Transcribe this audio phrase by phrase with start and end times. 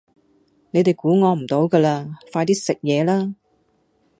[0.71, 3.35] 你哋估我唔到㗎嘞，快啲食嘢啦